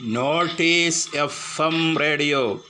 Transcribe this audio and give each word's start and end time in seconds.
Notice 0.00 1.16
F 1.16 1.62
M 1.62 1.98
radio. 1.98 2.64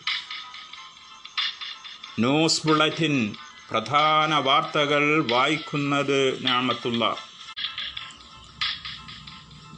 News 2.18 2.66
bulletin 2.66 3.34
പ്രധാന 3.70 4.34
വാർത്തകൾ 4.34 5.30
വായിക്കുന്നത് 5.30 6.45
ഞാമത്തുള്ള 6.45 7.16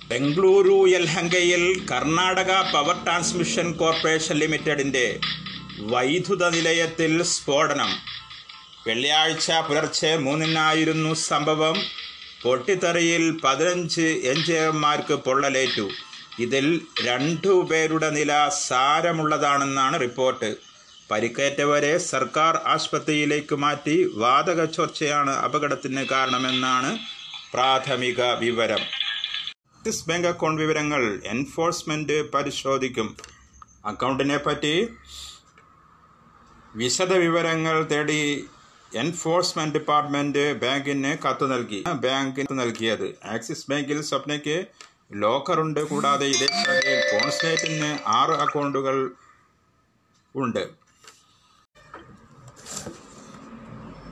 ബംഗളൂരു 0.04 0.88
യൽഹങ്കയിൽ 0.88 1.86
കർണാടക 1.90 2.72
പവർ 2.72 3.04
ട്രാൻസ്മിഷൻ 3.04 3.72
കോർപ്പറേഷൻ 3.72 4.36
ലിമിറ്റഡിന്റെ 4.36 5.20
വൈദ്യുത 5.78 6.48
നിലയത്തിൽ 6.48 7.22
സ്ഫോടനം. 7.22 7.90
വെള്ളിയാഴ്ച 8.86 9.50
പുലർച്ചെ 9.50 10.16
മൂന്നിനായിരുന്നു 10.16 11.14
സംഭവം. 11.14 11.82
പൊട്ടിത്തെറിയിൽ 12.42 13.40
പതിനഞ്ച് 13.44 14.00
എഞ്ചിനീയർമാർക്ക് 14.00 15.14
പൊള്ളലേറ്റു. 15.14 15.88
ഇതിൽ 16.38 16.82
രണ്ടു 17.04 17.68
പേരുടെ 17.70 18.10
നില 18.10 18.48
സാരമുള്ളതാണെന്നാണ് 18.48 20.00
റിപ്പോർട്ട്. 20.00 20.56
പരിക്കേറ്റവരെ 21.10 21.98
സർക്കാർ 21.98 22.60
ആശുപത്രിയിലേക്ക് 22.66 23.54
മാറ്റി 23.54 24.10
വാതക 24.14 24.64
ചോർച്ചയാണ് 24.64 25.30
അപകടത്തിന് 25.30 26.04
കാരണമെന്നാണ് 26.06 26.98
പ്രാഥമിക 27.52 28.22
വിവരം. 28.22 28.82
ആക്സിസ് 29.78 30.08
ബാങ്ക് 30.08 30.28
അക്കൗണ്ട് 30.28 30.62
വിവരങ്ങൾ 30.62 31.20
എൻഫോഴ്സ്മെന്റ് 31.24 32.30
പരിശോധിക്കും. 32.30 33.16
അക്കൗണ്ടിനെ 33.84 34.36
പറ്റി 34.36 34.88
വിശദവിവരങ്ങൾ 36.74 37.84
തേടി 37.84 38.44
എൻഫോഴ്സ്മെന്റ് 38.94 39.74
ഡിപ്പാർട്ട്മെന്റ് 39.74 40.60
ബാങ്കിന് 40.60 41.16
കത്ത് 41.18 41.52
നൽകി. 41.52 41.84
ബാങ്കിന് 41.94 42.58
നൽകിയത്. 42.58 43.18
ആക്സിസ് 43.24 43.70
ബാങ്കിൽ 43.70 44.02
സ്വപ്നയ്ക്ക് 44.02 44.66
ലോക്കറുണ്ട്. 45.10 45.80
കൂടാതെ 45.80 46.26
ഇതേ 46.26 46.46
ശാഖയിൽ 46.46 47.00
കോൺസ്ലേറ്റിന് 47.12 47.98
ആറ് 48.06 48.30
അക്കൗണ്ടുകൾ 48.30 49.10
ഉണ്ട്. 50.34 50.64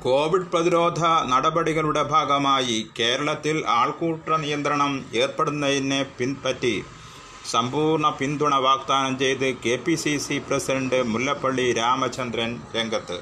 കോവിഡ് 0.05 0.51
പ്രതിരോധ 0.53 1.01
നടപടികളുടെ 1.33 2.03
ഭാഗമായി 2.03 2.91
കേരളത്തിൽ 2.99 3.65
ആൾക്കൂട്ട 3.69 4.29
നിയന്ത്രണം 4.29 4.93
ഏർപ്പെടുന്നതിനെ 5.15 6.03
പിൻപറ്റി 6.19 6.85
സമ്പൂർണ 7.53 8.09
പിന്തുണ 8.11 8.55
വാഗ്ദാനം 8.55 9.19
ചെയ്ത് 9.19 9.57
K 9.57 9.77
P 9.77 9.95
C 9.95 10.17
C 10.17 10.39
president 10.39 11.03
Mullappally 11.03 11.73
Ramachandran 11.73 12.63
രംഗത്ത്. 12.77 13.19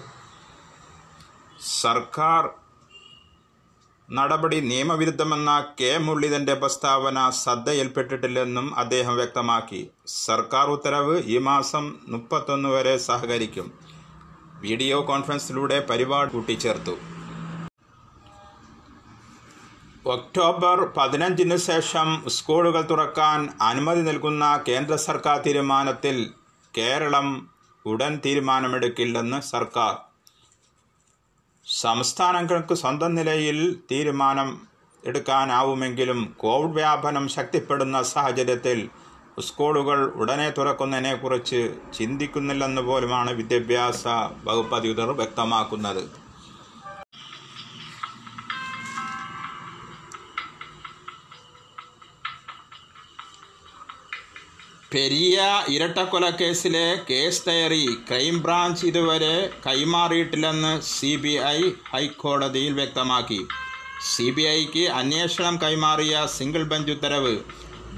സർക്കാർ 1.82 2.50
നടപടി 4.16 4.60
നിയമവിരുദ്ധമെന്ന 4.60 5.50
കെ. 5.80 5.90
മുരളീധരന്റെ 5.98 6.54
പ്രസ്താവന 6.54 7.18
ശ്രദ്ധയിൽപ്പെട്ടിട്ടില്ലെന്നും 7.30 8.66
അദ്ദേഹം 8.82 9.14
വ്യക്തമാക്കി. 9.16 9.80
സർക്കാർ 10.24 10.66
ഉത്തരവ് 10.66 11.14
ഈ 11.34 11.36
മാസം 11.38 11.84
മുപ്പത്തൊന്ന് 12.08 12.68
വരെ 12.68 12.94
സഹകരിക്കും. 13.06 13.68
വീഡിയോ 14.64 14.98
കോൺഫറൻസിലൂടെ 15.10 15.78
പരിപാടി 15.90 16.30
കൂട്ടിച്ചേർത്തു. 16.32 16.94
ഒക്ടോബർ 20.16 20.78
പതിനഞ്ചിന് 20.96 21.56
ശേഷം 21.56 22.08
സ്കൂളുകൾ 22.36 22.82
തുറക്കാൻ 22.82 23.40
അനുമതി 23.70 24.00
നൽകുന്ന 24.00 24.44
കേന്ദ്ര 24.68 24.94
സർക്കാർ 25.08 25.36
തീരുമാനത്തിൽ 25.46 26.16
കേരളം 26.78 27.28
ഉടൻ 27.86 28.20
തീരുമാനമെടുക്കില്ലെന്ന് 28.24 29.40
സർക്കാർ. 29.54 30.11
സംസ്ഥാനങ്ങൾക്ക് 31.66 32.74
സ്വന്തം 32.74 33.14
നിലയിൽ 33.14 33.82
തീരുമാനം 33.90 34.48
എടുക്കാനാവുമെങ്കിലും 35.04 36.34
കോവിഡ് 36.38 36.74
വ്യാപനം 36.74 37.28
ശക്തിപ്പെടുന്ന 37.28 38.02
സാഹചര്യത്തിൽ 38.02 38.88
സ്കൂളുകൾ 39.40 39.98
ഉടനെ 40.14 40.50
തുറക്കുന്നതിനെക്കുറിച്ച് 40.50 41.60
ചിന്തിക്കുന്നില്ലെന്ന് 41.98 42.82
പോലുമാണ് 42.82 43.30
വിദ്യാഭ്യാസ 43.30 44.02
വകുപ്പ് 44.44 44.76
അധികൃതർ 44.76 45.10
വ്യക്തമാക്കുന്നത്. 45.12 46.21
പെരിയ 54.92 55.36
ഇരട്ടക്കൊലക്കേസിലെ 55.68 56.86
കേസ് 57.10 57.42
ഡയറി 57.48 57.84
ക്രൈംബ്രാഞ്ച് 58.08 58.86
ഇതുവരെ 58.86 59.36
കൈമാറിയിട്ടില്ലെന്ന് 59.66 60.72
സി 60.80 61.12
ബി 61.16 61.34
ഐ 61.50 61.60
ഹൈക്കോടതിയിൽ 61.92 62.72
വ്യക്തമാക്കി. 62.72 63.38
സി 64.10 64.26
ബി 64.30 64.42
ഐക്ക് 64.42 64.84
അന്വേഷണം 65.00 65.54
കൈമാറിയ 65.62 66.14
സിംഗിൾ 66.36 66.62
ബെഞ്ച് 66.62 66.92
ഉത്തരവ്. 66.92 67.34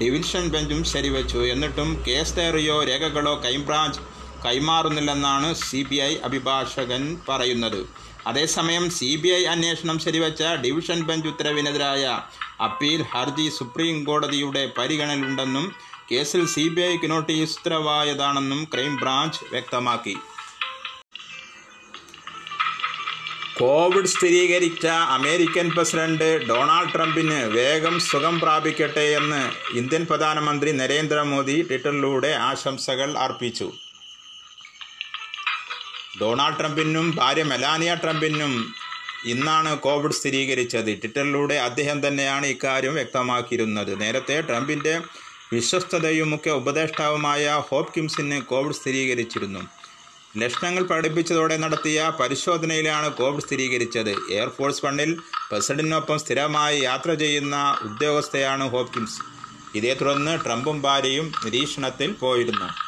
ഡിവിഷൻ 0.01 0.45
ബെഞ്ചും 0.53 0.83
ശരിവച്ചു. 0.83 1.37
എന്നിട്ടും 1.37 1.89
കേസ് 2.07 2.35
ഡയറിയോ 2.37 2.77
രേഖകളോ 2.83 3.33
ക്രൈംബ്രാഞ്ച് 3.43 3.99
കൈമാറുന്നില്ലെന്നാണ് 4.45 5.49
സി 5.65 5.81
ബി 5.89 5.99
ഐ 6.09 6.13
അഭിഭാഷകൻ 6.29 7.03
പറയുന്നത്. 7.29 7.81
അതേസമയം 8.27 8.85
സി 8.89 9.15
ബി 9.15 9.29
ഐ 9.39 9.43
അന്വേഷണം 9.55 9.99
ശരിവച്ച 10.05 10.43
ഡിവിഷൻ 10.65 11.01
ബെഞ്ച് 11.09 11.27
ഉത്തരവിനെതിരായ 11.27 12.05
അപ്പീൽ 12.67 13.01
ഹർജി 13.13 13.49
സുപ്രീം 13.57 13.97
കോടതിയുടെ 14.03 14.63
പരിഗണനയിലുണ്ടെന്നും 14.77 15.67
കേസിൽ 16.11 16.47
സി 16.47 16.67
ബി 16.67 16.81
ഐക്ക് 16.81 17.11
നോട്ടീസ് 17.11 17.57
ഉത്തരവായതാണെന്നും 17.57 18.67
ക്രൈംബ്രാഞ്ച് 18.73 19.39
വ്യക്തമാക്കി. 19.51 20.17
കോവിഡ് 23.59 24.05
സ്ഥിരീകരിച്ച 24.05 24.87
അമേരിക്കൻ 24.87 25.69
പ്രസിഡന്റ് 25.69 26.47
ഡൊണാൾഡ് 26.49 26.93
ട്രംപിന് 26.93 27.43
വേഗം 27.43 27.99
സുഖം 27.99 28.39
പ്രാപിക്കട്ടെ 28.39 28.99
എന്ന് 28.99 29.51
ഇന്ത്യൻ 29.77 30.05
പ്രധാനമന്ത്രി 30.05 30.71
നരേന്ദ്രമോദി 30.71 31.61
ട്വിറ്ററിലൂടെ 31.61 32.27
ആശംസകൾ 32.27 33.17
അർപ്പിച്ചു. 33.17 33.73
ഡൊണാൾഡ് 36.21 36.59
ട്രംപിനും 36.59 37.15
ഭാര്യ 37.15 37.43
മെലാനിയ 37.43 37.95
ട്രംപിനും 38.03 38.75
ഇന്നാണ് 39.25 39.79
കോവിഡ് 39.79 40.11
സ്ഥിരീകരിച്ചത്. 40.11 40.85
ട്വിറ്ററിലൂടെ 40.85 41.53
അദ്ദേഹം 41.53 42.07
തന്നെയാണ് 42.07 42.45
ഇക്കാര്യം 42.45 42.93
വ്യക്തമാക്കിയിരുന്നത്. 42.93 44.01
നേരത്തെ 44.01 44.41
ട്രംപിന്റെ 44.41 45.01
വിശ്വസ്തതയും 45.53 46.29
മുഖ്യ 46.29 46.51
ഉപദേഷ്ടാവുമായ 46.51 47.63
ഹോപ്കിംസിന് 47.69 48.41
കോവിഡ് 48.41 48.73
സ്ഥിരീകരിച്ചിരുന്നു. 48.73 49.59
ലക്ഷണങ്ങൾ 50.37 50.83
പഠിപ്പിച്ചതോടെ 50.83 51.57
നടത്തിയ 51.57 52.11
പരിശോധനയിലാണ് 52.19 53.13
കോവിഡ് 53.13 53.41
സ്ഥിരീകരിച്ചത്. 53.41 54.09
എയർഫോഴ്സ് 54.09 54.85
വണ്ണിൽ 54.85 55.19
പ്രസിഡന്റിനൊപ്പം 55.51 56.19
സ്ഥിരമായി 56.19 56.79
യാത്ര 56.79 57.13
ചെയ്യുന്ന 57.13 57.77
ഉദ്യോഗസ്ഥയാണ് 57.81 58.69
ഹോപ്കിംസ്. 58.69 59.19
ഇതേ 59.75 59.93
തുടർന്ന് 59.93 60.45
ട്രംപും 60.45 60.81
ഭാര്യയും 60.81 61.31
നിരീക്ഷണത്തിൽ 61.45 62.11
പോയിരുന്നു. 62.11 62.84